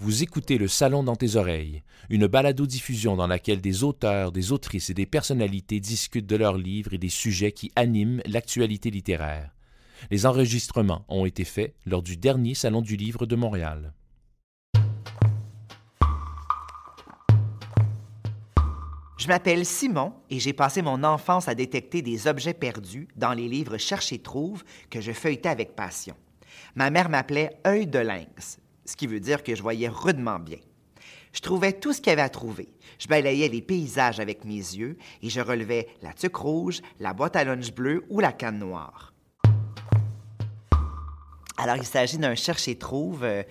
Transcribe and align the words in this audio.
Vous 0.00 0.22
écoutez 0.22 0.58
Le 0.58 0.68
Salon 0.68 1.02
dans 1.02 1.16
tes 1.16 1.34
oreilles, 1.34 1.82
une 2.08 2.28
balado-diffusion 2.28 3.16
dans 3.16 3.26
laquelle 3.26 3.60
des 3.60 3.82
auteurs, 3.82 4.30
des 4.30 4.52
autrices 4.52 4.90
et 4.90 4.94
des 4.94 5.06
personnalités 5.06 5.80
discutent 5.80 6.28
de 6.28 6.36
leurs 6.36 6.56
livres 6.56 6.94
et 6.94 6.98
des 6.98 7.08
sujets 7.08 7.50
qui 7.50 7.72
animent 7.74 8.22
l'actualité 8.24 8.92
littéraire. 8.92 9.50
Les 10.12 10.24
enregistrements 10.24 11.04
ont 11.08 11.26
été 11.26 11.42
faits 11.42 11.74
lors 11.84 12.02
du 12.02 12.16
dernier 12.16 12.54
Salon 12.54 12.80
du 12.80 12.94
Livre 12.96 13.26
de 13.26 13.34
Montréal. 13.34 13.92
Je 19.18 19.26
m'appelle 19.26 19.66
Simon 19.66 20.12
et 20.30 20.38
j'ai 20.38 20.52
passé 20.52 20.80
mon 20.80 21.02
enfance 21.02 21.48
à 21.48 21.56
détecter 21.56 22.02
des 22.02 22.28
objets 22.28 22.54
perdus 22.54 23.08
dans 23.16 23.32
les 23.32 23.48
livres 23.48 23.78
Cherche 23.78 24.12
et 24.12 24.20
trouve 24.20 24.62
que 24.90 25.00
je 25.00 25.10
feuilletais 25.10 25.48
avec 25.48 25.74
passion. 25.74 26.14
Ma 26.76 26.90
mère 26.90 27.08
m'appelait 27.08 27.58
œil 27.66 27.88
de 27.88 27.98
lynx, 27.98 28.60
ce 28.88 28.96
qui 28.96 29.06
veut 29.06 29.20
dire 29.20 29.42
que 29.42 29.54
je 29.54 29.62
voyais 29.62 29.88
rudement 29.88 30.38
bien. 30.38 30.58
Je 31.34 31.40
trouvais 31.40 31.74
tout 31.74 31.92
ce 31.92 32.00
qu'il 32.00 32.08
y 32.08 32.12
avait 32.14 32.22
à 32.22 32.30
trouver. 32.30 32.68
Je 32.98 33.06
balayais 33.06 33.48
les 33.48 33.60
paysages 33.60 34.18
avec 34.18 34.46
mes 34.46 34.54
yeux 34.54 34.96
et 35.22 35.28
je 35.28 35.42
relevais 35.42 35.88
la 36.02 36.14
tuque 36.14 36.36
rouge, 36.36 36.80
la 36.98 37.12
boîte 37.12 37.36
à 37.36 37.44
lunch 37.44 37.70
bleue 37.72 38.06
ou 38.08 38.20
la 38.20 38.32
canne 38.32 38.58
noire. 38.58 39.12
Alors, 41.58 41.76
il 41.76 41.84
s'agit 41.84 42.16
d'un 42.18 42.34
cherche-et-trouve 42.34 43.24
euh, 43.24 43.42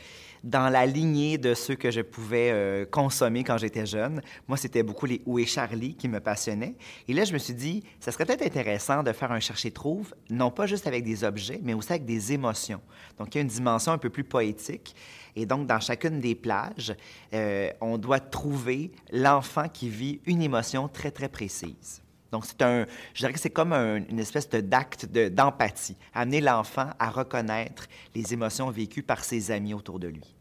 dans 0.48 0.70
la 0.70 0.86
lignée 0.86 1.38
de 1.38 1.54
ceux 1.54 1.76
que 1.76 1.92
je 1.92 2.00
pouvais 2.00 2.52
euh, 2.52 2.86
consommer 2.86 3.44
quand 3.44 3.58
j'étais 3.58 3.86
jeune. 3.86 4.22
Moi, 4.48 4.56
c'était 4.56 4.82
beaucoup 4.82 5.06
les 5.06 5.22
Où 5.26 5.40
est 5.40 5.46
Charlie 5.46 5.96
qui 5.96 6.08
me 6.08 6.22
passionnaient. 6.22 6.76
Et 7.10 7.14
là, 7.14 7.26
je 7.26 7.34
me 7.34 7.38
suis 7.38 7.54
dit, 7.54 7.84
ça 8.00 8.14
serait 8.14 8.26
peut-être 8.26 8.46
intéressant 8.46 9.04
de 9.04 9.12
faire 9.12 9.34
un 9.34 9.42
chercher-trouve, 9.42 10.16
non 10.30 10.50
pas 10.50 10.66
juste 10.66 10.88
avec 10.88 11.04
des 11.04 11.26
objets, 11.26 11.60
mais 11.62 11.74
aussi 11.74 11.92
avec 11.92 12.06
des 12.06 12.32
émotions. 12.32 12.80
Donc, 13.18 13.36
il 13.36 13.40
y 13.40 13.40
a 13.40 13.42
une 13.42 13.50
dimension 13.50 13.92
un 13.92 13.98
peu 13.98 14.10
plus 14.10 14.24
poétique. 14.24 14.96
Et 15.36 15.46
donc, 15.46 15.68
dans 15.68 15.82
chacune 15.82 16.22
des 16.22 16.34
plages, 16.34 16.96
euh, 17.34 17.70
on 17.82 17.98
doit 17.98 18.22
trouver 18.22 18.92
l'enfant 19.12 19.68
qui 19.68 19.90
vit 19.90 20.22
une 20.26 20.42
émotion 20.42 20.88
très, 20.88 21.12
très 21.12 21.28
précise. 21.28 22.02
Donc, 22.32 22.46
c'est 22.46 22.62
un, 22.62 22.86
je 23.14 23.20
dirais 23.20 23.34
que 23.34 23.40
c'est 23.40 23.50
comme 23.50 23.74
une 23.74 24.20
espèce 24.20 24.50
d'acte 24.50 25.06
d'empathie, 25.06 25.98
amener 26.14 26.40
l'enfant 26.40 26.90
à 27.00 27.10
reconnaître 27.10 27.88
les 28.16 28.34
émotions 28.34 28.70
vécues 28.72 29.04
par 29.04 29.26
ses 29.26 29.52
amis 29.52 29.74
autour 29.74 30.00
de 30.00 30.08
lui. 30.08 30.37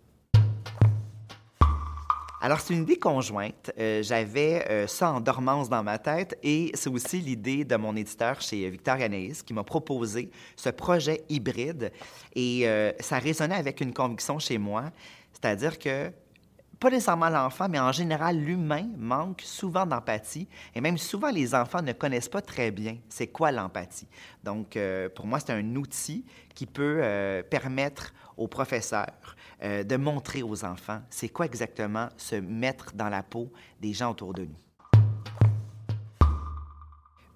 Alors, 2.39 2.61
c'est 2.61 2.75
une 2.75 2.83
idée 2.83 2.99
conjointe. 2.99 3.73
Euh, 3.79 4.03
j'avais 4.03 4.67
euh, 4.69 4.87
ça 4.87 5.11
en 5.11 5.21
dormance 5.21 5.71
dans 5.71 5.83
ma 5.83 5.99
tête 5.99 6.39
et 6.43 6.71
c'est 6.75 6.91
aussi 6.91 7.19
l'idée 7.19 7.65
de 7.65 7.77
mon 7.77 7.97
éditeur 7.97 8.43
chez 8.43 8.69
Victor 8.69 8.99
Yanaïs 8.99 9.43
qui 9.43 9.55
m'a 9.55 9.65
proposé 9.65 10.31
ce 10.55 10.69
projet 10.69 11.25
hybride 11.31 11.91
et 12.35 12.69
euh, 12.69 12.93
ça 13.01 13.19
résonnait 13.19 13.55
avec 13.55 13.81
une 13.81 13.95
conviction 13.95 14.39
chez 14.39 14.59
moi, 14.59 14.85
c'est-à-dire 15.33 15.79
que 15.79 16.13
pas 16.79 16.91
nécessairement 16.91 17.31
l'enfant, 17.31 17.69
mais 17.69 17.79
en 17.79 17.93
général, 17.93 18.39
l'humain 18.39 18.87
manque 18.97 19.43
souvent 19.43 19.87
d'empathie. 19.87 20.47
Et 20.75 20.81
même 20.81 20.99
souvent, 20.99 21.31
les 21.31 21.55
enfants 21.55 21.83
ne 21.83 21.93
connaissent 21.93 22.29
pas 22.29 22.43
très 22.43 22.71
bien 22.71 22.97
c'est 23.09 23.29
quoi 23.29 23.51
l'empathie. 23.53 24.09
Donc, 24.45 24.77
euh, 24.77 25.09
pour 25.09 25.27
moi, 25.27 25.41
c'est 25.41 25.53
un 25.53 25.77
outil 25.77 26.25
qui 26.55 26.67
peut 26.67 27.01
euh, 27.03 27.43
permettre 27.43 28.13
aux 28.37 28.49
professeurs 28.49 29.37
euh, 29.63 29.83
de 29.85 29.97
montrer 29.97 30.43
aux 30.43 30.65
enfants 30.65 31.01
c'est 31.09 31.31
quoi 31.31 31.47
exactement 31.47 32.09
se 32.19 32.37
mettre 32.37 32.93
dans 32.95 33.09
la 33.09 33.23
peau 33.23 33.51
des 33.81 33.95
gens 33.95 34.11
autour 34.11 34.35
de 34.35 34.43
nous. 34.43 34.57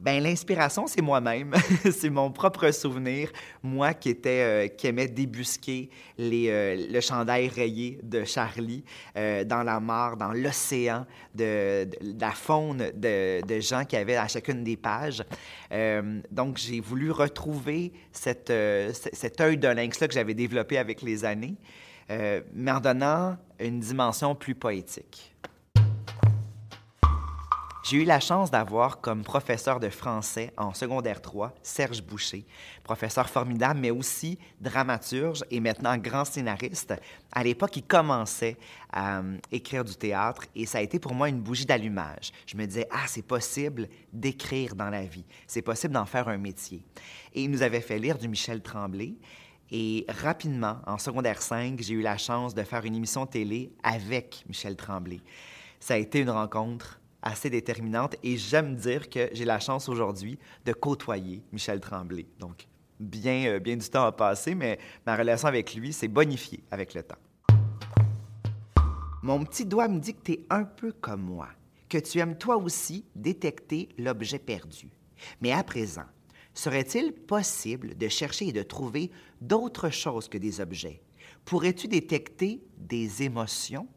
Ben 0.00 0.22
l'inspiration, 0.22 0.86
c'est 0.86 1.02
moi-même. 1.02 1.52
c'est 1.92 2.08
mon 2.08 2.30
propre 2.30 2.70
souvenir. 2.70 3.30
Moi 3.62 3.92
qui 3.92 4.08
était, 4.08 4.40
euh, 4.40 4.68
qui 4.68 4.86
aimait 4.86 5.08
débusquer 5.08 5.90
les, 6.16 6.48
euh, 6.48 6.86
le 6.90 7.00
chandail 7.02 7.48
rayé 7.48 7.98
de 8.02 8.24
Charlie 8.24 8.82
euh, 9.18 9.44
dans 9.44 9.62
la 9.62 9.78
mare, 9.78 10.16
dans 10.16 10.32
l'océan 10.32 11.04
de, 11.34 11.86
la 12.18 12.30
faune 12.30 12.90
de, 12.94 13.46
de, 13.46 13.60
gens 13.60 13.84
qui 13.84 13.96
avaient 13.96 14.16
à 14.16 14.26
chacune 14.26 14.64
des 14.64 14.78
pages. 14.78 15.22
donc 16.30 16.56
j'ai 16.56 16.80
voulu 16.80 17.10
retrouver 17.10 17.92
cette, 18.10 18.52
cet 19.12 19.40
œil 19.40 19.58
de 19.58 19.68
lynx-là 19.68 20.08
que 20.08 20.14
j'avais 20.14 20.34
développé 20.34 20.78
avec 20.78 21.02
les 21.02 21.24
années, 21.24 21.56
mais 22.08 22.70
en 22.70 22.80
donnant 22.80 23.36
une 23.60 23.80
dimension 23.80 24.34
plus 24.34 24.54
poétique. 24.54 25.34
J'ai 27.90 27.96
eu 27.96 28.04
la 28.04 28.20
chance 28.20 28.52
d'avoir 28.52 29.00
comme 29.00 29.24
professeur 29.24 29.80
de 29.80 29.88
français 29.88 30.52
en 30.56 30.72
secondaire 30.74 31.20
3 31.20 31.52
Serge 31.60 32.00
Boucher, 32.04 32.46
professeur 32.84 33.28
formidable, 33.28 33.80
mais 33.80 33.90
aussi 33.90 34.38
dramaturge 34.60 35.42
et 35.50 35.58
maintenant 35.58 35.98
grand 35.98 36.24
scénariste. 36.24 36.94
À 37.32 37.42
l'époque, 37.42 37.76
il 37.76 37.82
commençait 37.82 38.56
à 38.92 39.18
euh, 39.18 39.36
écrire 39.50 39.84
du 39.84 39.96
théâtre 39.96 40.44
et 40.54 40.66
ça 40.66 40.78
a 40.78 40.82
été 40.82 41.00
pour 41.00 41.14
moi 41.14 41.28
une 41.28 41.40
bougie 41.40 41.66
d'allumage. 41.66 42.30
Je 42.46 42.56
me 42.56 42.64
disais, 42.64 42.86
ah, 42.92 43.08
c'est 43.08 43.26
possible 43.26 43.88
d'écrire 44.12 44.76
dans 44.76 44.88
la 44.88 45.02
vie, 45.02 45.24
c'est 45.48 45.60
possible 45.60 45.92
d'en 45.92 46.06
faire 46.06 46.28
un 46.28 46.38
métier. 46.38 46.84
Et 47.34 47.42
il 47.42 47.50
nous 47.50 47.62
avait 47.62 47.80
fait 47.80 47.98
lire 47.98 48.18
du 48.18 48.28
Michel 48.28 48.62
Tremblay. 48.62 49.14
Et 49.72 50.06
rapidement, 50.08 50.76
en 50.86 50.98
secondaire 50.98 51.42
5, 51.42 51.80
j'ai 51.80 51.94
eu 51.94 52.02
la 52.02 52.18
chance 52.18 52.54
de 52.54 52.62
faire 52.62 52.84
une 52.84 52.94
émission 52.94 53.26
télé 53.26 53.72
avec 53.82 54.44
Michel 54.46 54.76
Tremblay. 54.76 55.20
Ça 55.80 55.94
a 55.94 55.96
été 55.96 56.20
une 56.20 56.30
rencontre 56.30 56.99
assez 57.22 57.50
déterminante 57.50 58.16
et 58.22 58.36
j'aime 58.36 58.74
dire 58.76 59.08
que 59.08 59.28
j'ai 59.32 59.44
la 59.44 59.60
chance 59.60 59.88
aujourd'hui 59.88 60.38
de 60.64 60.72
côtoyer 60.72 61.42
Michel 61.52 61.80
Tremblay. 61.80 62.26
Donc, 62.38 62.66
bien, 62.98 63.46
euh, 63.46 63.58
bien 63.58 63.76
du 63.76 63.88
temps 63.88 64.04
a 64.04 64.12
passé, 64.12 64.54
mais 64.54 64.78
ma 65.06 65.16
relation 65.16 65.48
avec 65.48 65.74
lui 65.74 65.92
s'est 65.92 66.08
bonifiée 66.08 66.62
avec 66.70 66.94
le 66.94 67.02
temps. 67.02 67.18
Mon 69.22 69.44
petit 69.44 69.66
doigt 69.66 69.88
me 69.88 69.98
dit 69.98 70.14
que 70.14 70.22
tu 70.22 70.32
es 70.32 70.46
un 70.48 70.64
peu 70.64 70.92
comme 70.92 71.22
moi, 71.22 71.48
que 71.88 71.98
tu 71.98 72.18
aimes 72.18 72.38
toi 72.38 72.56
aussi 72.56 73.04
détecter 73.14 73.90
l'objet 73.98 74.38
perdu. 74.38 74.90
Mais 75.42 75.52
à 75.52 75.62
présent, 75.62 76.06
serait-il 76.54 77.12
possible 77.12 77.96
de 77.96 78.08
chercher 78.08 78.48
et 78.48 78.52
de 78.52 78.62
trouver 78.62 79.10
d'autres 79.40 79.90
choses 79.90 80.28
que 80.28 80.38
des 80.38 80.60
objets? 80.60 81.02
Pourrais-tu 81.44 81.88
détecter 81.88 82.62
des 82.78 83.22
émotions? 83.22 83.88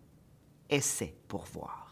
Essaie 0.69 1.15
pour 1.27 1.45
voir. 1.45 1.82